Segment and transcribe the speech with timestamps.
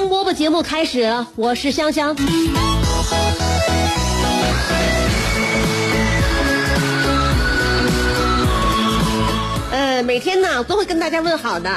[0.00, 2.16] 香饽饽节目开始，我是香香。
[9.70, 11.70] 呃，每天呢都会跟大家问好的，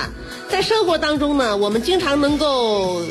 [0.49, 3.01] 在生活当中呢，我们经常能够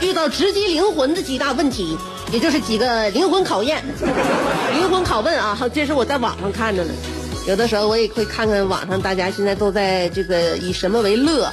[0.00, 1.98] 遇到直击灵魂的几大问题，
[2.30, 3.82] 也就是几个灵魂考验、
[4.78, 5.58] 灵魂拷问啊。
[5.74, 6.90] 这是我在网上看着的，
[7.48, 11.50] 有的时候我也会看看网上大家现在都在这个以什么为乐。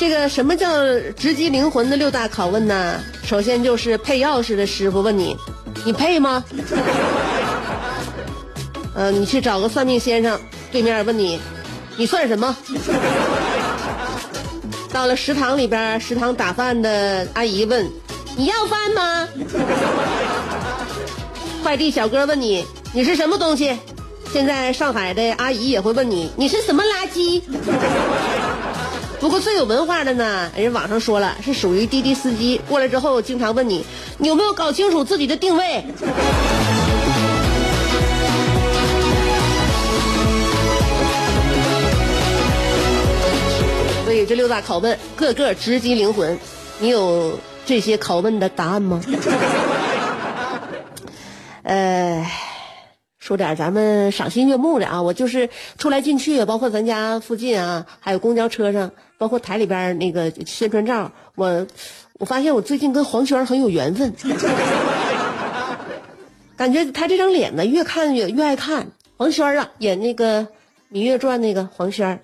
[0.00, 0.66] 这个什么叫
[1.14, 2.98] 直击灵魂的六大拷问呢？
[3.22, 5.36] 首先就是配钥匙的师傅问你，
[5.84, 6.42] 你配吗？
[8.96, 10.40] 呃，你去找个算命先生，
[10.72, 11.38] 对面问你，
[11.98, 12.56] 你算什么？
[14.90, 17.86] 到了食堂里边，食堂打饭的阿姨问，
[18.38, 19.28] 你要饭吗？
[21.62, 23.78] 快递小哥问你，你是什么东西？
[24.32, 27.42] 现在上海的阿姨也会问你，你是什么垃圾？
[29.20, 33.84] 不过最有文化的呢，人网上说了是属于滴滴司机，过来之后经常问你，
[34.16, 35.84] 你有没有搞清楚自己的定位？
[44.04, 46.38] 所以这六大拷问个个直击灵魂，
[46.78, 49.02] 你有这些拷问的答案吗？
[51.62, 52.26] 呃。
[53.30, 55.02] 说点咱们赏心悦目的啊！
[55.02, 55.48] 我就是
[55.78, 61.64] 出来进去，包括咱家附近啊，还有公交车上，包括台里边那个宣传照，我
[62.14, 64.12] 我发现我最近跟黄轩很有缘分，
[66.58, 68.88] 感觉他这张脸呢，越看越越爱看。
[69.16, 70.42] 黄轩啊，演那个
[70.92, 72.20] 《芈月传》那个黄轩。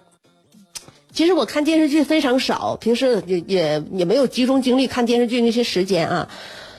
[1.13, 6.29] 其实我看电视剧非常少，平时也也也没有集中精力看电视剧那些时间啊。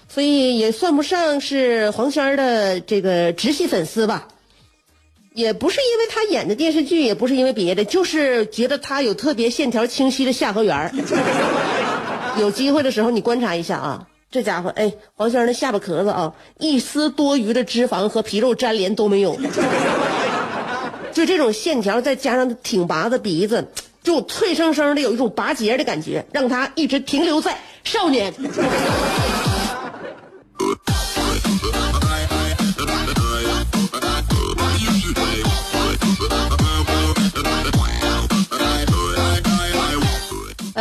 [0.09, 4.27] 所以也算不上是黄轩的这个直系粉丝吧，
[5.33, 10.91] 也不是因为他演的电视剧，也不是因为别的，就是觉得他有特别线条清晰的下颌缘
[12.39, 19.37] 有机会的时候你观察一下啊，这家伙，哎，黄轩的下巴壳子啊，一丝多余的脂肪和皮肉粘连都没有，
[21.11, 23.67] 就这种线条，再加上挺拔的鼻子，
[24.03, 28.33] 就脆生生的有一种拔节的感觉，让他一直停留在少年。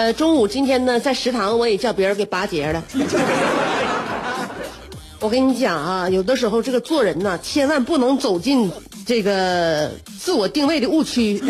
[0.06, 2.80] 呃，中午今天呢，在食堂我也叫别人给拔节了。
[5.18, 8.70] 我跟你讲啊，有的时候这个做人呢，千万不能走进
[9.04, 11.42] 这个自我定位的误区，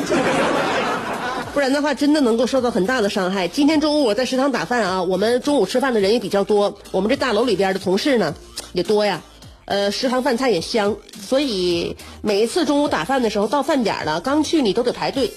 [1.52, 3.46] 不然的话，真的能够受到很大的伤害。
[3.46, 8.34] 今天中午我在食堂打饭啊，我们中午吃饭的人也比较多，我们这大楼里边的同事呢
[8.72, 9.20] 也多呀，
[9.66, 15.30] 呃，食堂饭菜也香，所以每一次中午打饭的时候，到饭点了，刚去你都得排队。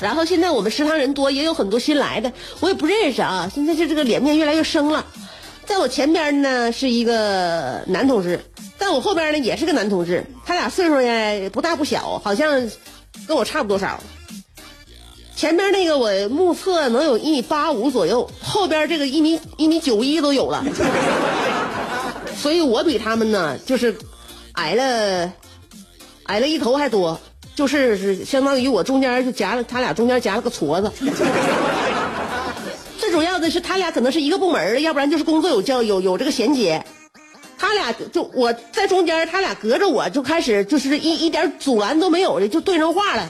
[0.00, 3.50] 然后现在我们食堂人多，也有很多新来的，我也不认识啊。
[3.52, 5.04] 现在就这个脸面越来越生了。
[5.66, 8.40] 在我前边呢是一个男同志，
[8.78, 12.70] 在我后边呢也是个男同志，他俩岁数也不大不小，好像
[13.26, 14.00] 跟我差不多少。
[15.36, 20.64] 前边那个我目测能有一米八五左右，后边这个一米一米九一都有了，
[22.36, 23.96] 所以我比他们呢就是
[24.52, 25.32] 矮了
[26.24, 27.20] 矮了一头还多。
[27.58, 30.92] 就是是相当于我中间就夹了他俩中间夹了个矬子，
[32.96, 36.80] 最主要的是他俩可能是一个部门的，要不然就是工作有交有有这个衔接，
[37.58, 43.28] 他俩就我在中间，他俩隔着我就开始就是一一点阻拦都没有的就对上话了，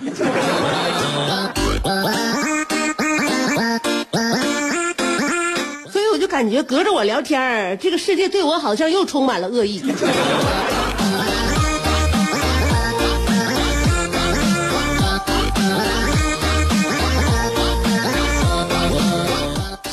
[5.91, 9.83] 所以我就感觉隔着我聊天这个世界对我好像又充满了恶意。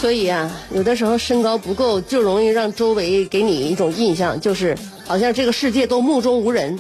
[0.06, 6.80] 所以啊，有的时候身高不够，就容易让周围给你一种印象，就是好像这个世界都目中无人，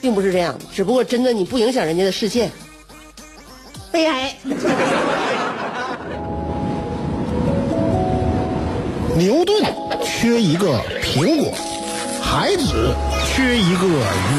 [0.00, 2.50] 并不是这样，只不过真的你不影响人家的视线。
[3.92, 4.34] 悲哀。
[9.16, 9.62] 牛顿
[10.02, 11.52] 缺一个苹果，
[12.20, 12.92] 孩子
[13.24, 13.86] 缺一个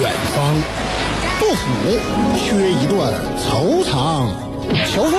[0.01, 0.53] 远方，
[1.39, 1.63] 杜甫
[2.37, 4.27] 缺一段惆怅，
[4.93, 5.13] 乔峰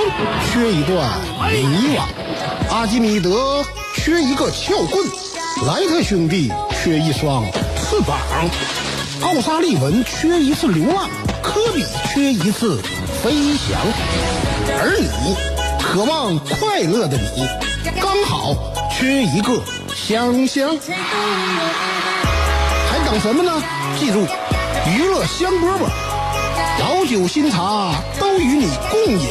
[0.53, 1.11] 缺一段
[1.51, 2.03] 迷惘，
[2.71, 3.65] 阿基米德
[3.95, 5.07] 缺一个撬棍，
[5.67, 7.45] 莱特兄弟缺一双
[7.77, 8.19] 翅膀，
[9.23, 11.09] 奥沙利文缺一次流浪，
[11.43, 12.81] 科比缺一次
[13.23, 13.79] 飞翔，
[14.81, 15.37] 而你，
[15.83, 17.47] 渴望快乐的你，
[18.01, 18.55] 刚好。
[18.99, 19.61] 缺一个
[19.95, 20.75] 香香，
[22.89, 23.63] 还等什么呢？
[24.01, 24.27] 记住，
[24.89, 25.87] 娱乐香饽饽，
[26.79, 29.29] 老酒新茶都与你共饮，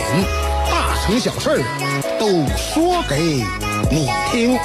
[0.69, 1.63] 大成小事
[2.19, 2.27] 都
[2.57, 3.45] 说给
[3.91, 4.57] 你听。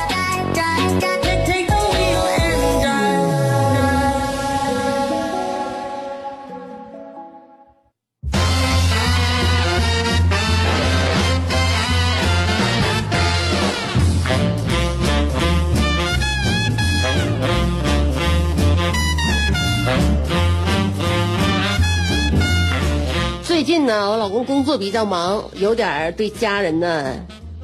[23.91, 27.17] 呢，我老公工作比较忙，有点对家人呢，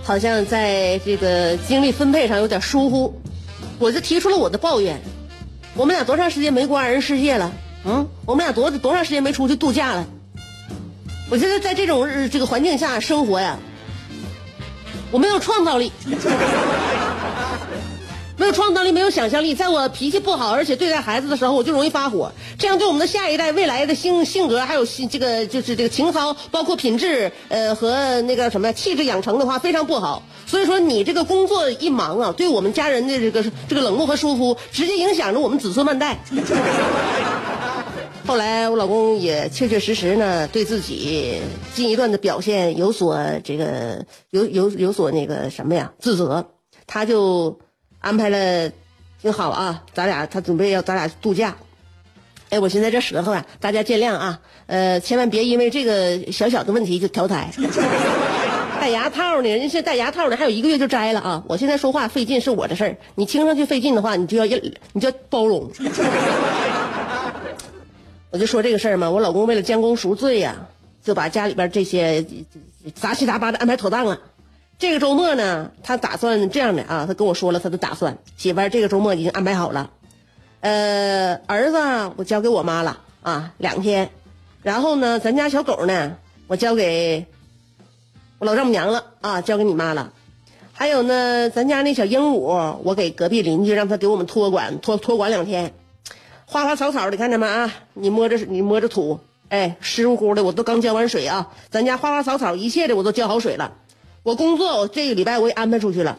[0.02, 3.14] 好像在这个精力分配上有点疏忽，
[3.78, 5.00] 我就提出了我的抱怨。
[5.76, 7.52] 我们俩多长时间没过二人世界了？
[7.84, 10.04] 嗯，我们俩多多长时间没出去度假了？
[11.30, 13.58] 我觉得在这种这个环境下生活呀，
[15.12, 15.92] 我没有创造力。
[18.46, 22.30] 没有创造力，没有想象力，在我脾气不好，而且对待孩子的时候，我就容易发火。
[22.56, 30.22] 这样对我们的下一代未来的性性格，还有性这个就是这个情操，包括品质，呃和那个什么气质养成的话，非常不好。
[30.46, 36.16] 所以说，你这个工作一忙啊，对我们家人的这个这个冷漠和疏忽，直接影响着我们子孙万代。
[38.28, 41.40] 后来我老公也确确实实呢，对自己
[41.74, 46.46] 近一段的表现有所这个有有有所那个什么呀自责，
[46.86, 47.58] 他就。
[48.00, 48.70] 安排了
[49.20, 51.56] 挺好啊，咱俩他准备要咱俩度假，
[52.50, 57.50] 哎，我现在这舌头啊，大家见谅啊，呃，千万别因为这个小小的问题就调台。
[58.78, 61.42] 戴牙套呢，人家现在戴牙套呢，还有一个月就摘了啊！
[61.48, 64.44] 我现在说话费劲是我的事儿，你听上去费劲的话，你就要
[64.92, 65.68] 你就要包容。
[68.30, 70.54] 我就说这个事儿嘛，我老公为了将功赎罪呀，
[71.02, 72.24] 就把家里边这些
[72.94, 74.20] 杂七杂八的安排妥当了。
[74.78, 78.18] 这个周末呢，他打算这样的啊，他跟我说了他的打算。
[78.36, 79.90] 媳妇儿，这个周末已经安排好了，
[80.60, 84.10] 呃，儿子我交给我妈了啊，两天，
[84.62, 87.24] 然后呢，咱家小狗呢，我交给
[88.38, 90.12] 我老丈母娘了啊，交给你妈了。
[90.74, 95.72] 还有呢，咱家那小鹦鹉，我给隔壁邻居让他给我们托管托托管两天。
[96.44, 97.72] 花花草草的，看着没啊？
[97.94, 101.48] 你摸着你摸着土，哎，湿乎乎的，我都刚浇完水啊。
[101.70, 103.72] 咱家花花草草一切的我都浇好水了。
[104.26, 106.18] 我工作，我这个礼拜我也安排出去了，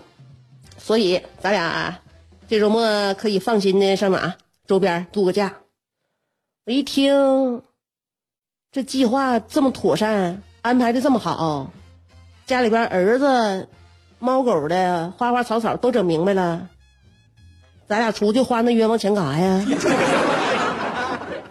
[0.77, 1.99] 所以咱俩
[2.47, 5.55] 这周末可以放心的上哪周边度个假。
[6.65, 7.61] 我一听，
[8.71, 11.73] 这计划这么妥善，安排的这么好，
[12.45, 13.67] 家里边儿子、
[14.19, 16.69] 猫狗的花花草草都整明白了，
[17.89, 19.65] 咱俩出去花那冤枉钱干啥呀？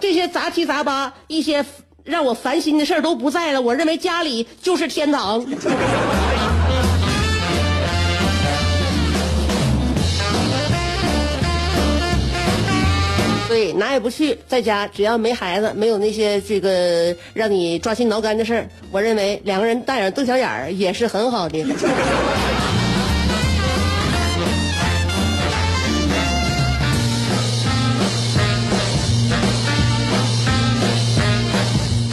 [0.00, 1.66] 这些杂七杂八、一些
[2.02, 5.44] 让我烦心的事都不在了，我认为家里就是天堂。
[13.48, 21.64] 对，哪也不去，在家只要没孩子，没有那些这个让你抓心挠肝的事儿，我认为两个人大眼瞪小眼儿也是很好的。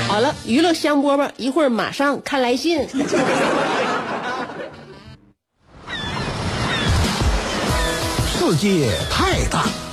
[0.07, 2.87] 好了，娱乐香饽饽，一会儿马上看来信。
[8.27, 9.65] 世界太大。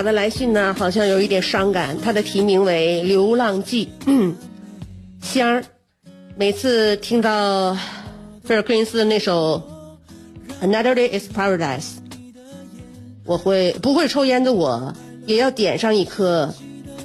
[0.00, 1.98] 卡的来信呢，好像有一点伤感。
[2.00, 3.90] 它的题名为《流浪记》。
[5.20, 5.64] 香儿，
[6.38, 7.76] 每次听到
[8.42, 9.62] 菲尔克林斯的那首
[10.66, 11.82] 《Another Day Is Paradise》，
[13.26, 14.94] 我会不会抽烟的我，
[15.26, 16.54] 也要点上一颗，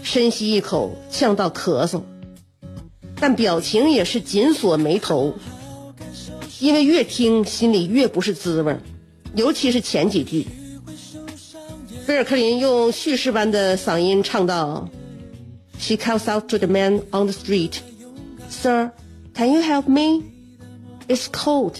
[0.01, 2.01] 深吸一口，呛到咳嗽。
[3.19, 5.33] 但表情也是紧锁眉头，
[6.61, 8.77] 因为越听心里越不是滋味
[9.35, 10.47] 尤其是前几句。
[12.05, 14.87] 菲尔克林用叙事般的嗓音唱道
[15.79, 17.77] ：“She calls out to the man on the street,
[18.47, 18.91] Sir,
[19.33, 20.21] can you help me?
[21.07, 21.77] It's cold,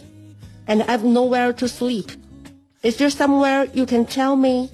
[0.66, 2.08] and I've nowhere to sleep.
[2.82, 4.70] Is there somewhere you can tell me?”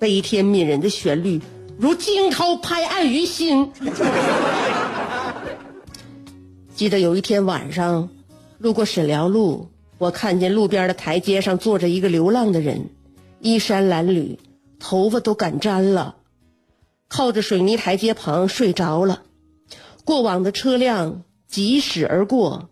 [0.00, 1.40] 悲天悯人的旋律
[1.78, 3.70] 如惊涛拍岸于心。
[6.74, 8.08] 记得有一天晚上，
[8.58, 12.90] 路过沈辽路，我看见路边的台阶上坐着一个流浪的人，
[13.44, 14.38] 衣衫褴褛，
[14.78, 16.16] 头发都敢沾了，
[17.08, 19.20] 靠着水泥台阶旁睡着了。
[20.06, 22.70] 过往的车辆疾驶而过，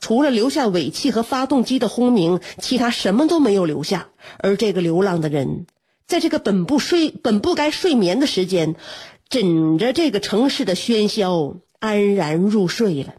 [0.00, 4.08] 除了留下尾气和发动机的轰鸣，其他什么都没有留下。
[4.36, 5.64] 而这个流浪的人，
[6.06, 8.76] 在这个本不睡、本不该睡眠的时间，
[9.30, 13.14] 枕着这个城市的喧嚣，安然入睡了。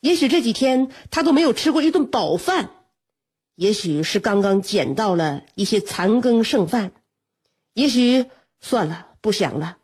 [0.00, 2.70] 也许这几天他都没有吃过一顿饱饭，
[3.58, 6.92] 也许是刚刚捡到了一些残羹剩饭，
[7.74, 8.26] 也许
[8.60, 9.78] 算了，不想了。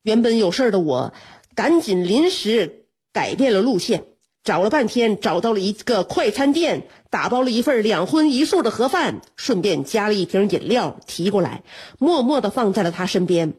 [0.00, 1.12] 原本有事的我，
[1.54, 4.06] 赶紧临时改变了路线，
[4.42, 11.64] 找了半天找到了一个快餐店，打包了一份两荤一素的盒饭，顺便加了一瓶饮料提过来，
[11.98, 13.52] 默默地放在了他身边，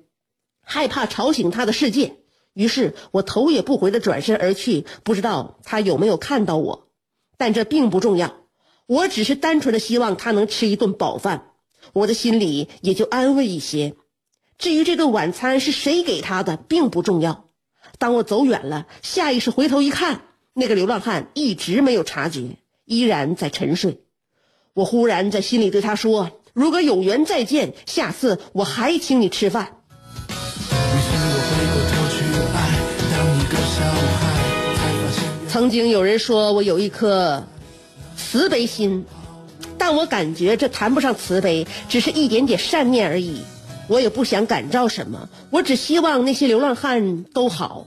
[0.64, 2.16] 害怕吵醒他的世界。
[2.54, 6.88] 于是我头也不回地转身而去，不知道他有没有看到我，
[7.38, 8.43] 但这并不重要。
[8.86, 11.52] 我只是单纯的希望他能吃一顿饱饭，
[11.94, 13.96] 我的心里也就安慰一些。
[14.58, 17.50] 至于这顿晚餐是谁给他的，并不重要。
[17.98, 20.22] 当我走远了，下意识回头一看，
[20.54, 24.02] 那个流浪汉一直没有察觉，依然在沉睡。
[24.74, 29.78] 我忽然在心里对他说：“如果有缘再见，下次我还请你吃饭。”
[35.48, 37.48] 曾经有人说我有一颗
[38.34, 39.06] 慈悲心，
[39.78, 43.44] 但我感觉这谈不上慈悲，只是一点点善念而已。
[43.88, 47.86] 我也不想感召什么，我只希望那些流浪汉都好，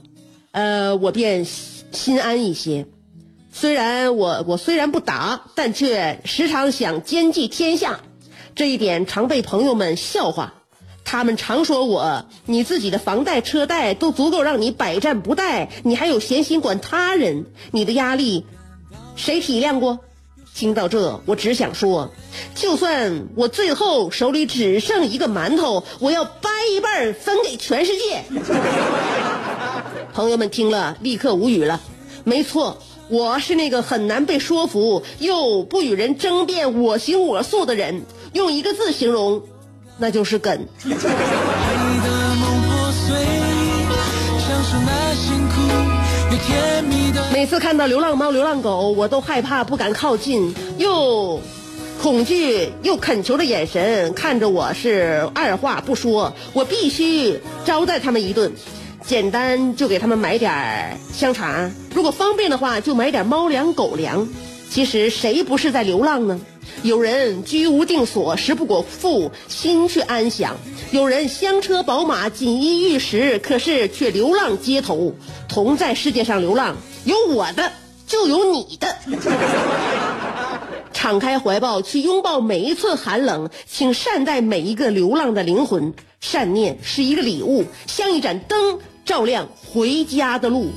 [0.53, 2.85] 呃，我便心安一些。
[3.51, 7.99] 虽然我我虽然不打，但却时常想兼济天下，
[8.55, 10.53] 这一点常被朋友们笑话。
[11.03, 17.47] 他们常说我，你自己的房贷车贷都足够让你百战不殆，你还有闲心管他人？
[17.71, 18.45] 你的压力，
[19.17, 19.99] 谁体谅过？
[20.57, 22.11] 听到这，我只想说，
[22.55, 28.23] 就算我最后手里只剩一个馒头，我要掰一半分给全世界。
[30.15, 31.79] 朋友们听了，立刻无语了。
[32.23, 38.01] 没错，我是那个很难被说服又不与人争辩我行我素的人。
[38.33, 39.43] 用一个字形容，
[39.99, 40.65] 那就是梗。
[47.33, 51.39] 每次看到流浪猫、流浪狗，我都害怕，不敢靠近，又
[52.01, 58.51] 恐惧又恳求的眼神看着我，是二话不说，我必须招待他们一顿。
[59.05, 64.27] 简单就给他们买点香肠，如果方便的话，就买点猫粮、狗粮。
[64.69, 66.39] 其实谁不是在流浪呢？
[66.83, 70.53] 有人居无定所，食不果腹，心却安详；
[70.91, 75.13] 有人香车宝马，锦衣玉食，可是却流浪街头。
[75.47, 77.71] 同在世界上流浪，有我的
[78.05, 78.95] 就有你的。
[80.93, 85.93] 敞开怀抱去拥抱每一寸寒冷，请善待每一个流浪的灵魂。
[86.19, 90.71] 善念是一个礼物，像一盏灯，照亮回家的路。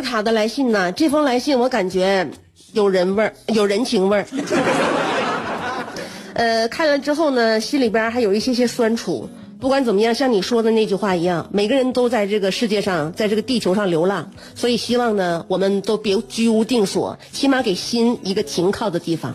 [0.00, 2.26] 尔卡的来信呢，这封来信我感觉
[2.72, 4.26] 有人味儿，有人情味儿。
[6.32, 9.28] 呃，看了之后呢，心里边还有一些些酸楚。
[9.60, 19.34] 不管怎么样，像你说的那句话一样，每个人都在这个世界上，在这个地球上流浪，所以希望呢，我们都别居无定所，起码给心一个停靠的地方。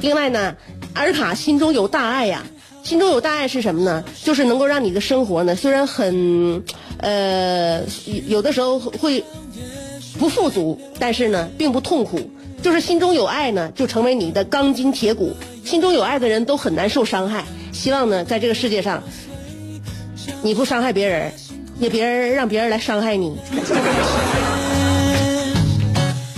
[0.00, 0.56] 另外呢，
[0.94, 2.42] 尔卡心中有大爱呀，
[2.84, 4.04] 心中有大爱是什么呢？
[4.22, 6.62] 就是能够让你的生活呢，虽然很，
[6.98, 7.82] 呃，
[8.26, 9.24] 有的时候会
[10.18, 12.30] 不富足，但是呢，并不痛苦。
[12.60, 15.34] 就是心中有爱呢，就成为你的钢筋铁骨。
[15.64, 17.44] 心中有爱的人都很难受伤害。
[17.72, 19.02] 希望呢，在这个世界上，
[20.42, 21.32] 你不伤害别人，
[21.78, 23.34] 也别人让别人来伤害你。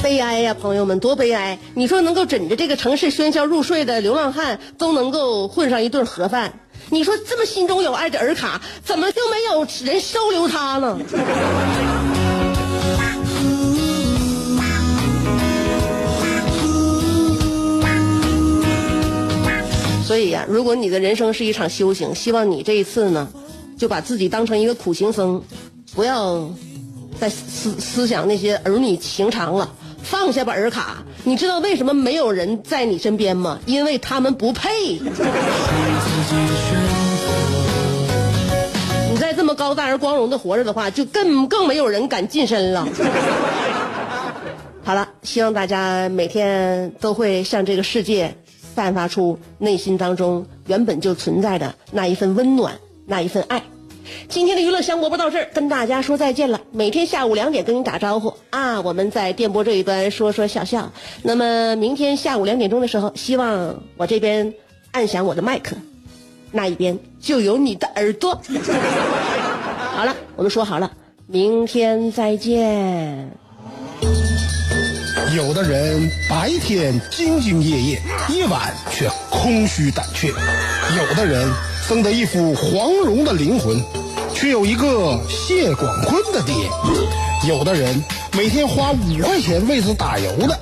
[0.07, 1.59] 悲哀呀，朋友们，多悲哀！
[1.75, 6.61] 你说能够枕着这个城市喧嚣入睡的流浪汉，都能够混上一顿盒饭。
[6.91, 10.97] 你说这么心中有爱的尔卡，怎么就没有人收留他呢？
[20.07, 23.29] 所以呀，如果你的人生是一场修行，希望你这一次呢，
[23.77, 25.43] 就把自己当成一个苦行僧，
[25.97, 26.49] 不要
[27.19, 29.75] 再思思想那些儿女情长了，
[30.09, 30.99] 放下吧，尔卡。
[31.25, 33.59] 你知道为什么没有人在你身边吗？
[33.67, 35.01] 因为他们不配。
[39.11, 42.87] 你再这么高大而光荣的活着的话，就更更没有人敢近身了。
[44.85, 48.37] 好了，希望大家每天都会向这个世界。
[48.77, 53.63] 散发出内心当中原本就存在的那一份温暖，那一份爱。
[54.29, 56.61] 今天的娱乐香饽饽到这儿，跟大家说再见了。
[56.73, 60.93] 每天下午两点跟你打招呼啊，我们在电波这一端说说笑笑。
[61.23, 64.55] 那么明天下午两点钟的时候，希望我这边
[64.93, 65.77] 按响我的麦克，
[66.53, 68.41] 那一边就有你的耳朵。
[69.95, 70.93] 好了，我们说好了，
[71.27, 73.31] 明天再见。
[75.35, 78.01] 有的人白天兢兢业业，
[78.31, 80.29] 夜晚却空虚胆怯；
[80.97, 81.47] 有的人
[81.87, 83.81] 生得一副黄蓉的灵魂，
[84.35, 86.53] 却有一个谢广坤的爹；
[87.49, 88.03] 有的人
[88.37, 90.59] 每天花五块钱为之打油的，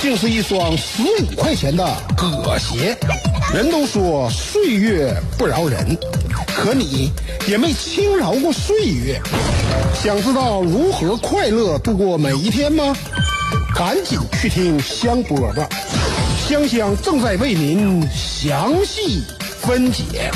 [0.00, 1.84] 竟是一双十五块钱的
[2.16, 2.96] 葛鞋。
[3.52, 5.98] 人都说岁月不饶人，
[6.46, 7.10] 可你
[7.48, 9.20] 也没轻饶过岁月。
[10.00, 12.94] 想知道如何快乐度过每一天吗？
[13.74, 15.66] 赶紧去听香饽饽，
[16.46, 19.24] 香香正在为您详细
[19.60, 20.30] 分解。